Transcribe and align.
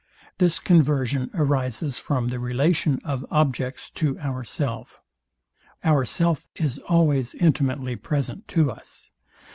This 0.39 0.57
conversion 0.57 1.29
arises 1.35 1.99
from 1.99 2.29
the 2.29 2.39
relation 2.39 2.99
of 3.03 3.23
objects 3.29 3.87
to 3.91 4.17
ourself. 4.17 4.99
Ourself 5.85 6.47
is 6.55 6.79
always 6.89 7.35
intimately 7.35 7.95
present 7.95 8.47
to 8.47 8.71
us. 8.71 9.11